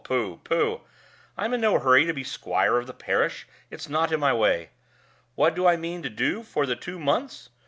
Oh, 0.03 0.03
pooh! 0.05 0.37
pooh! 0.43 0.81
I'm 1.37 1.53
in 1.53 1.61
no 1.61 1.77
hurry 1.77 2.05
to 2.07 2.13
be 2.15 2.23
squire 2.23 2.77
of 2.79 2.87
the 2.87 2.93
parish; 2.95 3.47
it's 3.69 3.87
not 3.87 4.11
in 4.11 4.19
my 4.19 4.33
way. 4.33 4.71
What 5.35 5.53
do 5.53 5.67
I 5.67 5.75
mean 5.75 6.01
to 6.01 6.09
do 6.09 6.41
for 6.41 6.65
the 6.65 6.75
two 6.75 6.97
months? 6.97 7.49